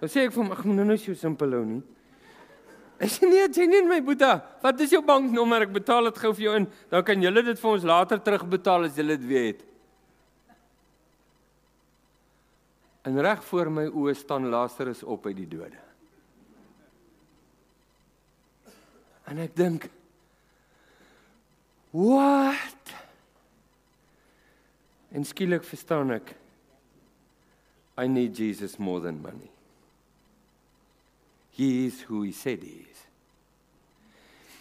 [0.00, 1.82] Wat sê ek vir hom, ag moet nou so simpel hou nie.
[2.98, 4.42] Ek sê nee, jy nie my boeta.
[4.62, 5.62] Wat is jou banknommer?
[5.62, 6.68] Ek betaal dit gou vir jou in.
[6.90, 9.64] Dan kan julle dit vir ons later terugbetaal as julle dit weer het.
[13.06, 15.87] En reg voor my oë staan Lazarus op uit die dode.
[19.28, 19.88] En ek dink
[21.90, 22.92] What?
[25.08, 26.34] En skielik verstaan ek
[27.98, 29.50] I need Jesus more than money.
[31.50, 33.00] He is who he said he is.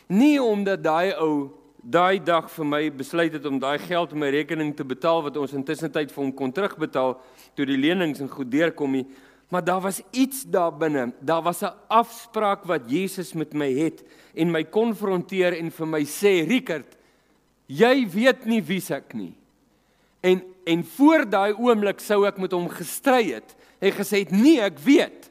[0.08, 1.52] Nie omdat daai ou
[1.84, 5.38] daai dag vir my besluit het om daai geld op my rekening te betaal wat
[5.38, 7.14] ons intussen tyd vir hom kon terugbetaal
[7.56, 9.06] toe die lenings en goed deurkom nie,
[9.48, 11.14] maar daar was iets daar binne.
[11.20, 14.04] Daar was 'n afspraak wat Jesus met my het
[14.36, 16.98] en my konfronteer en vir my sê, "Rickert,
[17.68, 19.34] Jy weet nie wie ek nie.
[20.24, 24.60] En en voor daai oomblik sou ek met hom gestry het en gesê het nee,
[24.60, 25.30] ek weet.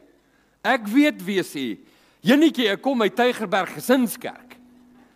[0.65, 1.67] Ek weet wie is hy.
[2.25, 4.57] Jenetjie, ek kom uit Tygerberg Gesinskerk.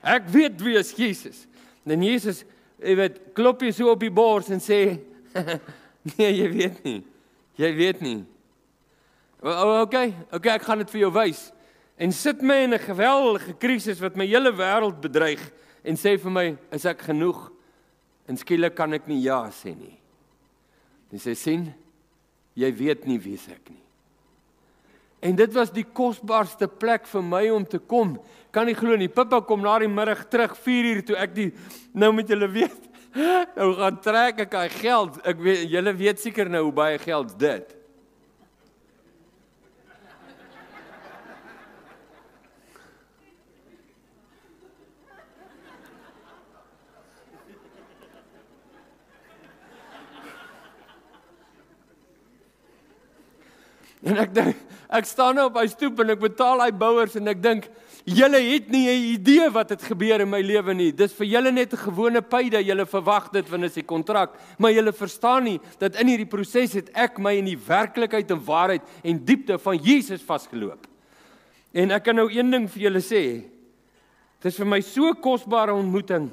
[0.05, 1.47] Ek weet wie is Jesus.
[1.89, 2.43] En Jesus,
[2.85, 5.01] jy weet, klop jy so op die bors en sê
[6.13, 7.01] nee, jy weet nie.
[7.61, 8.21] Jy weet nie.
[9.41, 11.47] Okay, okay, ek gaan dit vir jou wys.
[12.01, 15.41] En sit my in 'n geweldige krisis wat my hele wêreld bedreig
[15.85, 17.51] en sê vir my, is ek genoeg?
[18.29, 19.99] En skielik kan ek nie ja sê nie.
[21.11, 21.75] Dis sê sien,
[22.55, 23.83] jy weet nie wie ek nie.
[25.21, 28.19] En dit was die kosbaarste plek vir my om te kom.
[28.53, 29.09] Kan nie glo nie.
[29.09, 31.53] Pippa kom na die middag terug 4 uur toe ek die
[31.93, 32.89] nou met julle weet.
[33.57, 35.17] Nou gaan trek ek hy geld.
[35.27, 37.80] Ek weet julle weet seker nou hoe baie geld dit.
[54.03, 54.57] En ek dink
[54.91, 57.69] ek staan nou op hy stoep en ek betaal hy bouers en ek dink
[58.09, 60.91] julle het nie 'n idee wat het gebeur in my lewe nie.
[60.93, 62.65] Dis vir julle net 'n gewone pyde.
[62.65, 66.73] Julle verwag dit wanneer is die kontrak, maar julle verstaan nie dat in hierdie proses
[66.73, 70.87] het ek my in die werklikheid en waarheid en diepte van Jesus vasgeloop.
[71.73, 73.45] En ek kan nou een ding vir julle sê.
[74.41, 76.33] Dit is vir my so kosbare ontmoeting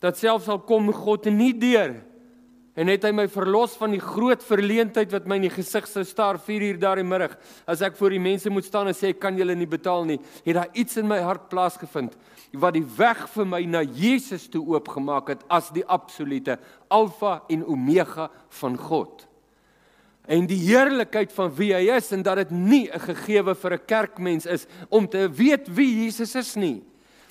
[0.00, 1.94] dat selfs al kom God nie deur
[2.78, 6.04] en het hy my verlos van die groot verleentheid wat my in die gesig sou
[6.06, 7.34] staar 4 uur daardie middag
[7.66, 10.18] as ek voor die mense moet staan en sê kan julle nie betaal nie?
[10.44, 12.14] Het daar iets in my hart plaasgevind
[12.54, 16.56] wat die weg vir my na Jesus toe oopgemaak het as die absolute
[16.88, 19.26] alfa en omega van God.
[20.28, 23.86] En die heerlikheid van wie hy is en dat dit nie 'n gegewe vir 'n
[23.86, 26.82] kerkmens is om te weet wie Jesus is nie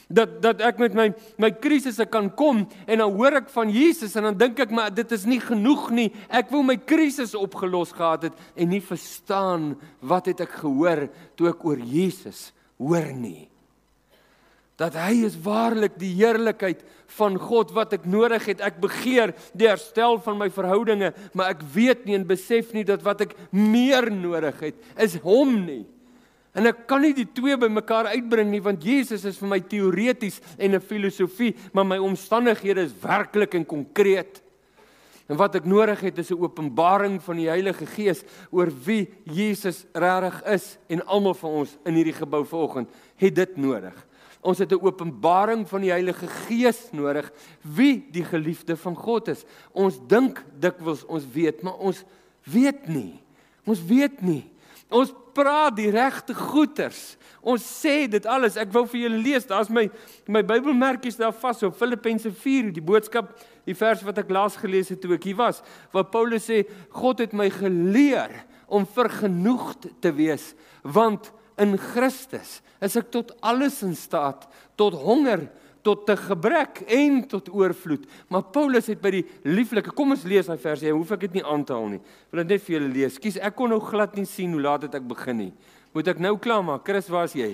[0.08, 1.08] dat dat ek met my
[1.42, 4.94] my krisisse kan kom en dan hoor ek van Jesus en dan dink ek maar
[4.94, 6.08] dit is nie genoeg nie.
[6.30, 11.52] Ek wou my krisis opgelos gehad het en nie verstaan wat het ek gehoor toe
[11.52, 13.50] ek oor Jesus hoor nie.
[14.78, 16.84] Dat hy is waarlik die heerlikheid
[17.18, 18.62] van God wat ek nodig het.
[18.62, 23.02] Ek begeer die herstel van my verhoudinge, maar ek weet nie en besef nie dat
[23.06, 25.84] wat ek meer nodig het is hom nie.
[26.58, 30.42] En ek kan nie die twee bymekaar uitbring nie want Jesus is vir my teoreties
[30.58, 34.42] en 'n filosofie, maar my omstandighede is werklik en konkreet.
[35.28, 39.86] En wat ek nodig het is 'n openbaring van die Heilige Gees oor wie Jesus
[39.94, 44.08] regtig is en almal van ons in hierdie gebou vanoggend het dit nodig.
[44.42, 49.46] Ons het 'n openbaring van die Heilige Gees nodig wie die geliefde van God is.
[49.74, 52.04] Ons dink dikwels ons weet, maar ons
[52.44, 53.22] weet nie.
[53.66, 54.50] Ons weet nie.
[54.90, 57.18] Ons praat die regte goeters.
[57.48, 58.58] Ons sê dit alles.
[58.60, 59.48] Ek wou vir julle lees.
[59.48, 59.88] Daar's my
[60.32, 63.34] my Bybelmerkies daar vas op Filippense 4, die boodskap,
[63.68, 65.62] die vers wat ek laas gelees het toe ek hier was,
[65.96, 66.64] waar Paulus sê
[66.96, 68.34] God het my geleer
[68.68, 70.52] om vergenoegd te wees,
[70.84, 74.44] want in Christus is ek tot alles in staat,
[74.80, 75.48] tot honger,
[75.88, 78.04] tot te gebrek en tot oorvloed.
[78.34, 81.40] Maar Paulus het by die lieflike, kom ons lees daai vers, jy hoef ek dit
[81.40, 82.02] nie aan te haal nie.
[82.32, 83.16] Wil dit net vir julle lees.
[83.16, 85.52] Skus, ek kon nou glad nie sien hoe laat dit ek begin nie.
[85.96, 86.84] Moet ek nou klaar maak?
[86.88, 87.54] Chris, waar is jy?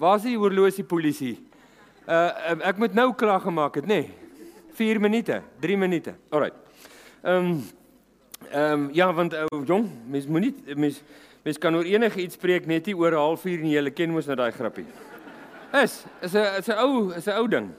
[0.00, 1.36] Waar is die oorlosie polisie?
[2.06, 4.02] Uh ek moet nou klaar gemaak het, nê?
[4.06, 4.16] Nee.
[4.80, 6.14] 4 minute, 3 minute.
[6.30, 6.52] Alraai.
[7.22, 7.60] Ehm um,
[8.50, 11.02] ehm um, ja, want ou uh, jong, mens moenie mens
[11.44, 13.76] mens kan oor enige iets spreek net nie oor 'n halfuur nie.
[13.76, 14.86] Jy ken mos nou daai grappie.
[15.72, 17.70] Is is 'n is 'n ou is 'n ou ding.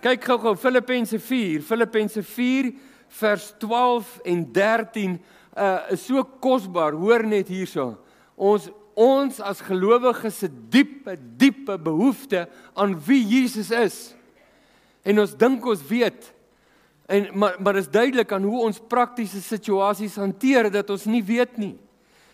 [0.00, 2.72] Kyk gou-gou Filippense 4, Filippense 4
[3.08, 5.20] vers 12 en 13
[5.56, 6.92] uh is so kosbaar.
[6.92, 7.98] Hoor net hierso.
[8.36, 14.14] Ons ons as gelowiges se diepe diepe behoefte aan wie Jesus is.
[15.02, 16.32] En ons dink ons weet
[17.10, 21.56] en maar maar is duidelik aan hoe ons praktiese situasies hanteer dat ons nie weet
[21.58, 21.76] nie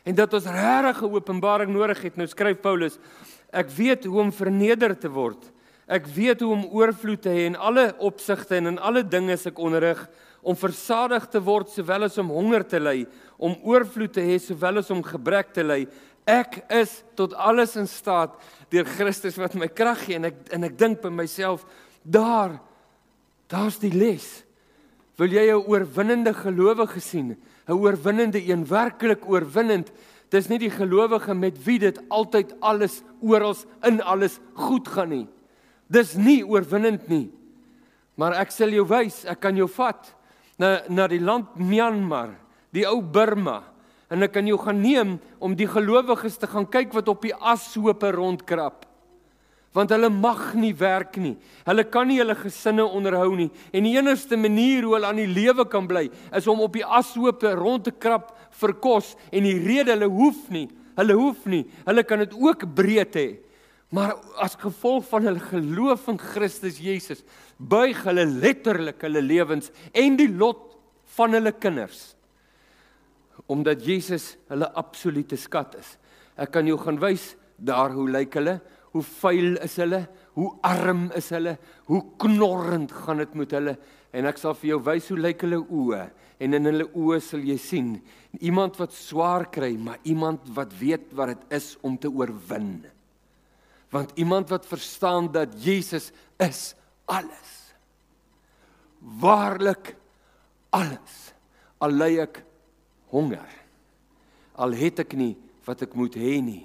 [0.06, 2.16] en dat ons regtig 'n openbaring nodig het.
[2.16, 2.98] Nou skryf Paulus
[3.52, 5.52] Ek weet hoe om verneder te word.
[5.86, 9.52] Ek weet hoe om oorvloed te hê in alle opsigte en in alle dinge se
[9.52, 10.00] ek onderrig
[10.46, 13.00] om versadig te word sowel as om honger te ly,
[13.38, 15.84] om oorvloed te hê sowel as om gebrek te ly.
[16.26, 18.34] Ek is tot alles in staat
[18.70, 21.62] deur Christus wat my krag gee en ek en ek dink by myself
[22.02, 22.58] daar
[23.50, 24.42] daar's die les.
[25.16, 27.36] Wil jy 'n oorwinnende gelowige sien?
[27.68, 29.90] 'n Oorwinnende een, werklik oorwinnend.
[30.30, 33.54] Dis nie die gelowige met wie dit altyd alles oral
[33.86, 35.26] in alles goed gaan nie.
[35.86, 37.28] Dis nie oorwinnend nie.
[38.16, 40.08] Maar ek sal jou wys, ek kan jou vat
[40.58, 42.32] na na die land Myanmar,
[42.72, 43.62] die ou Burma
[44.10, 47.34] en ek kan jou gaan neem om die gelowiges te gaan kyk wat op die
[47.34, 48.85] ashope rondkrap
[49.76, 51.34] want hulle mag nie werk nie.
[51.66, 55.28] Hulle kan nie hulle gesinne onderhou nie en die enigste manier hoe hulle aan die
[55.28, 59.58] lewe kan bly is om op die ashope rond te krap vir kos en die
[59.60, 60.68] rede hulle hoef nie.
[60.96, 61.66] Hulle hoef nie.
[61.84, 63.28] Hulle kan dit ook breed hê.
[63.92, 67.20] Maar as gevolg van hulle geloof in Christus Jesus,
[67.56, 70.72] buig hulle letterlik hulle lewens en die lot
[71.16, 72.12] van hulle kinders
[73.46, 75.92] omdat Jesus hulle absolute skat is.
[76.34, 78.56] Ek kan jou gaan wys daar hoe lyk hulle?
[78.96, 80.06] Hoe vuil is hulle?
[80.36, 81.56] Hoe arm is hulle?
[81.90, 83.76] Hoe knorrend gaan dit met hulle?
[84.16, 86.06] En ek sal vir jou wys hoe lyk hulle oë
[86.40, 87.90] en in hulle oë sal jy sien
[88.44, 92.84] iemand wat swaar kry, maar iemand wat weet wat dit is om te oorwin.
[93.92, 97.52] Want iemand wat verstaan dat Jesus is alles.
[99.00, 99.94] Waarlik
[100.76, 101.16] alles.
[101.80, 102.42] Al ly ek
[103.12, 103.48] honger.
[104.56, 105.34] Al het ek nie
[105.66, 106.64] wat ek moet hê nie.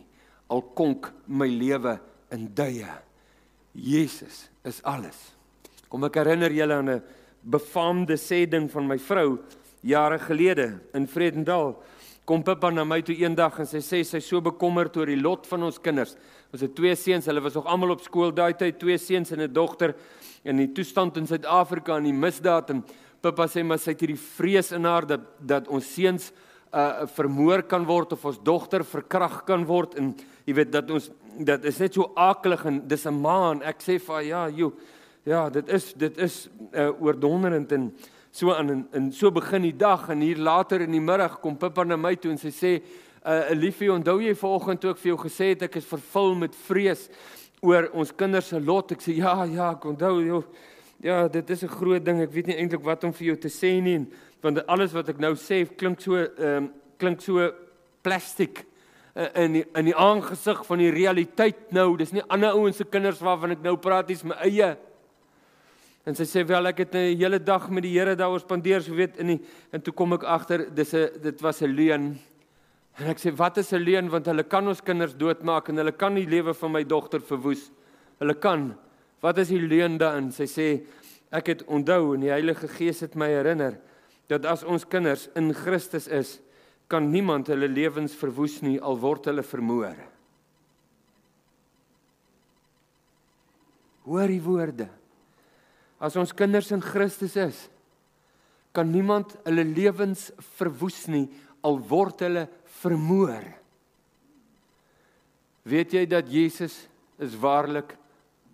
[0.51, 1.99] Al konk my lewe
[2.31, 2.87] in duie.
[3.71, 5.17] Jesus is alles.
[5.89, 7.03] Kom ek herinner julle aan 'n
[7.43, 9.39] befaamde sê ding van my vrou
[9.81, 11.75] jare gelede in Vredendal.
[12.25, 15.47] kom Pippa na my toe eendag en sy sê sy's so bekommerd oor die lot
[15.47, 16.15] van ons kinders.
[16.53, 19.41] Ons het twee seuns, hulle was nog almal op skool daai tyd, twee seuns en
[19.41, 19.95] 'n dogter
[20.43, 22.83] in die toestand in Suid-Afrika en die misdaad en
[23.21, 26.31] Pippa sê maar sy het hierdie vrees in haar dat dat ons seuns
[26.73, 30.15] uh vermoor kan word of ons dogter verkragt kan word en
[30.45, 33.61] jy weet dat ons dat is net so akelig en dis 'n maan.
[33.61, 34.73] Ek sê vir ja, joh.
[35.23, 37.93] Ja, dit is dit is uh oordonderend en
[38.31, 41.57] so aan en, en so begin die dag en hier later in die middag kom
[41.57, 42.81] Pippa na my toe en sy sê
[43.27, 46.55] uh liefie onthou jy vanoggend toe ek vir jou gesê het ek is vervul met
[46.55, 47.09] vrees
[47.61, 50.43] oor ons kinders se lot ek sê ja ja ek onthou joh
[51.03, 53.49] ja dit is 'n groot ding ek weet nie eintlik wat om vir jou te
[53.49, 54.07] sê nie
[54.41, 57.51] want alles wat ek nou sê klink so ehm um, klink so
[58.01, 58.65] plastiek
[59.15, 63.19] in die, in die aangesig van die realiteit nou dis nie ander ouens se kinders
[63.19, 64.77] waarvan ek nou praat dis my eie
[66.01, 68.95] En sy sê wel ek het 'n hele dag met die Here daaroor spandeer, so
[68.95, 72.19] weet in die, en toe kom ek agter dis 'n dit was 'n leuen.
[72.97, 75.91] En ek sê wat is 'n leuen want hulle kan ons kinders doodmaak en hulle
[75.91, 77.71] kan die lewe van my dogter verwoes.
[78.19, 78.75] Hulle kan.
[79.21, 80.31] Wat is die leuen daarin?
[80.31, 80.81] Sy sê
[81.31, 83.79] ek het onthou en die Heilige Gees het my herinner
[84.27, 86.41] dat as ons kinders in Christus is,
[86.91, 89.95] kan niemand hulle lewens verwoes nie al word hulle vermoor.
[94.03, 94.89] Hoor die woorde.
[96.01, 97.61] As ons kinders in Christus is,
[98.75, 101.27] kan niemand hulle lewens verwoes nie
[101.63, 102.47] al word hulle
[102.81, 103.45] vermoor.
[105.63, 106.75] Weet jy dat Jesus
[107.21, 107.93] is waarlik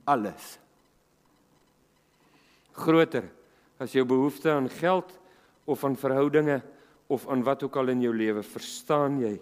[0.05, 0.57] alles?
[2.77, 3.29] Groter
[3.81, 5.13] as jou behoefte aan geld
[5.65, 6.59] of aan verhoudinge
[7.07, 9.37] of aan wat ook al in jou lewe, verstaan jy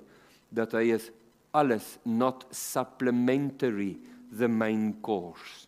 [0.56, 1.10] dat hy is
[1.56, 3.96] alles not supplementary
[4.38, 5.66] the main course.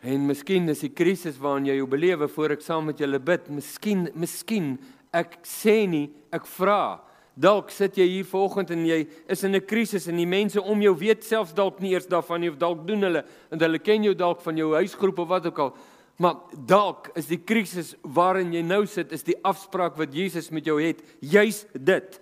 [0.00, 3.50] En miskien is die krisis waarin jy jou belewe voor ek saam met julle bid.
[3.52, 4.74] Miskien, miskien
[5.12, 7.00] ek sê nie, ek vra.
[7.40, 10.80] Dalk sit jy hier vanoggend en jy is in 'n krisis en die mense om
[10.82, 14.02] jou weet selfs dalk nie eers daarvan nie of dalk doen hulle en hulle ken
[14.04, 15.76] jou dalk van jou huisgroep of wat ook al.
[16.20, 20.66] Maar dalk is die krisis waarin jy nou sit is die afspraak wat Jesus met
[20.68, 22.18] jou het, juis dit.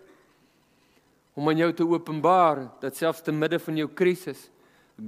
[1.38, 4.48] Om aan jou te openbaar dat selfs te midde van jou krisis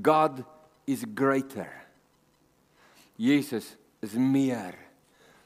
[0.03, 0.43] God
[0.91, 1.71] is greater.
[3.19, 4.75] Jesus is meer.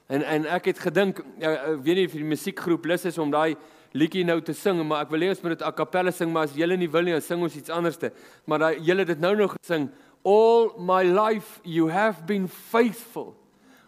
[0.07, 3.33] En en ek het gedink, ja, ek weet nie of die musiekgroep lus is om
[3.33, 3.57] daai
[3.95, 6.49] liedjie nou te sing, maar ek wil hê ons moet dit a cappella sing, maar
[6.49, 8.11] as julle nie wil nie, dan sing ons iets anderste.
[8.51, 9.89] Maar daai julle dit nou nog gesing,
[10.25, 13.37] all my life you have been faithful.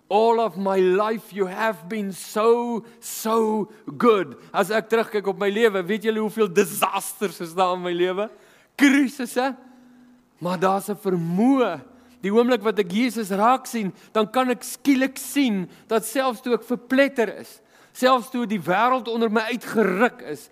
[0.09, 3.67] All of my life you have been so so
[3.99, 4.37] good.
[4.55, 8.29] As ek terugkyk op my lewe, weet julle hoeveel disasters is daar in my lewe?
[8.79, 9.57] Krisisse.
[10.39, 11.81] Maar daar's 'n vermoë
[12.27, 16.57] Die oomblik wat ek Jesus raak sien, dan kan ek skielik sien dat selfs toe
[16.57, 17.59] ek verpletter is,
[17.95, 20.49] selfs toe die wêreld onder my uitgeruk is,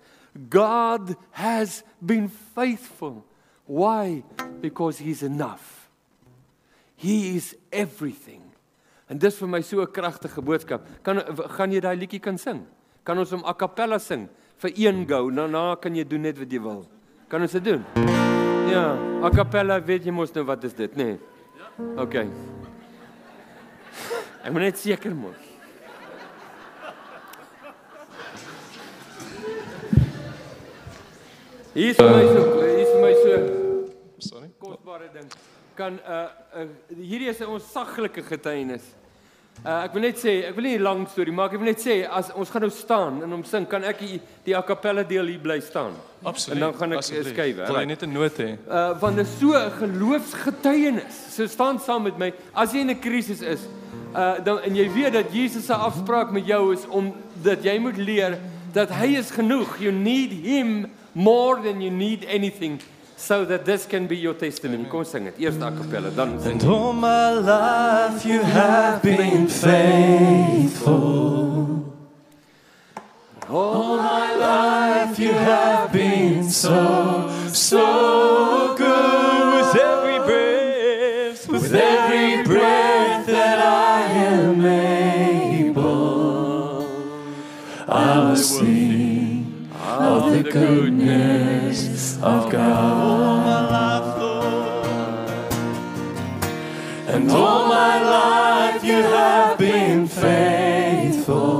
[0.51, 3.23] God has been faithful.
[3.65, 4.23] Why?
[4.61, 5.89] Because he's enough.
[6.95, 8.41] He is everything.
[9.09, 10.81] En dis vir my so 'n kragtige boodskap.
[11.03, 11.21] Kan
[11.57, 12.65] gaan jy daai liedjie kan sing?
[13.03, 15.29] Kan ons hom a cappella sing vir een gou?
[15.31, 16.85] Daarna kan jy doen net wat jy wil.
[17.29, 17.83] Kan ons dit doen?
[18.69, 21.03] Ja, a cappella, weet jy mos nou wat is dit, nê?
[21.03, 21.19] Nee.
[21.97, 22.15] OK.
[24.43, 25.35] Ek moet net seker moet.
[31.73, 32.74] Hier is my so, hier is my so.
[34.95, 35.31] Kosbare ding.
[35.75, 36.23] Kan uh,
[36.55, 38.83] uh hierdie is 'n onsaglike getuienis.
[39.65, 41.83] Uh, ek wil net sê, ek wil nie 'n lang storie maak, ek wil net
[41.83, 45.03] sê as ons gaan nou staan en hom sing, kan ek die, die a cappella
[45.03, 45.95] deel hier bly staan.
[46.23, 46.55] Absoluut.
[46.55, 47.67] En dan gaan ek skuif, hè.
[47.67, 48.57] Wil jy net 'n noot hê?
[48.67, 51.15] Uh want dit is so 'n geloofsgetuienis.
[51.35, 52.33] So staan saam met my.
[52.53, 53.67] As jy in 'n krisis is,
[54.15, 57.79] uh dan en jy weet dat Jesus se afspraak met jou is om dat jy
[57.79, 58.39] moet leer
[58.71, 59.77] dat hy is genoeg.
[59.77, 62.79] You need him more than you need anything
[63.25, 64.85] so that this can be your testimony.
[64.85, 65.39] Kom sing dit.
[65.39, 66.51] Eers a cappella, dan sing.
[66.51, 70.93] And all my life you have been faithful.
[73.49, 83.25] All my life you have been so so good with every breath with every breath
[83.25, 85.95] that I am able.
[87.87, 92.94] I will sing of the goodness of God.
[99.03, 101.55] have been faithful.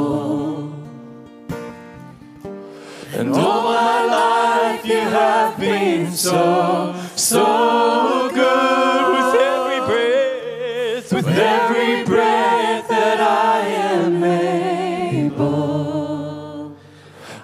[3.14, 12.04] And all my life you have been so, so good with every breath, with every
[12.04, 15.56] breath that I am able.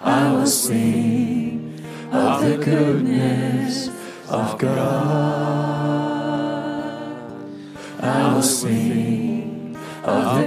[0.02, 1.82] I will sing
[2.12, 3.90] of the goodness
[4.30, 4.91] of God.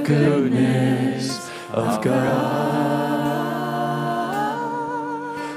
[0.04, 2.14] Goodness of God.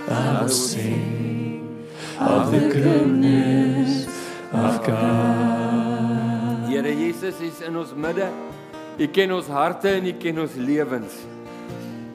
[0.10, 4.08] I will sing of the goodness
[4.54, 6.70] of God.
[6.70, 8.30] Here Jesus is in ons midde.
[8.98, 11.18] U ken ons harte en u ken ons lewens.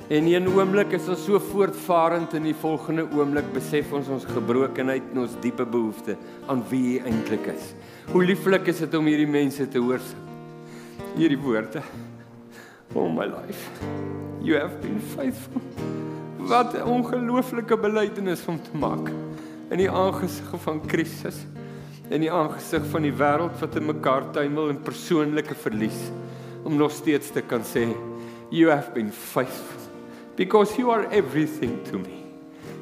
[0.09, 4.09] En in 'n oomblik is ons so voortvarend en in die volgende oomblik besef ons
[4.09, 6.16] ons gebrokenheid en ons diepe behoefte
[6.49, 7.74] aan wie U eintlik is.
[8.12, 10.01] Hoe lieflik is dit om hierdie mense te hoor.
[11.16, 11.83] Hierdie woorde.
[12.95, 13.70] Oh my life.
[14.43, 15.62] You have been faithful.
[16.38, 19.09] Wat 'n ongelooflike belydenis om te maak.
[19.70, 21.47] In die aangesig van krisis.
[22.09, 26.11] In die aangesig van die wêreld wat in mekaar tuimel en persoonlike verlies.
[26.64, 27.97] Om nog steeds te kan sê
[28.51, 29.80] you have been faithful.
[30.36, 32.20] Because you are everything to me.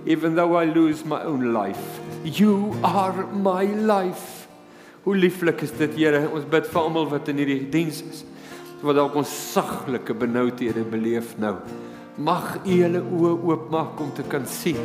[0.06, 4.46] Even though i lose my own life you are my life.
[5.02, 8.24] Hoe lieflik is dit Here ons bid vir almal wat in hierdie diens is
[8.83, 11.57] wat dalk ons saglike benoudhede beleef nou.
[12.20, 14.81] Mag u hulle oë oopmaak om te kan sien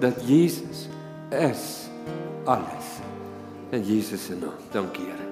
[0.00, 0.86] dat Jesus
[1.30, 1.66] is
[2.48, 2.96] alles.
[3.70, 4.56] In Jesus se naam.
[4.72, 5.29] Dankie Here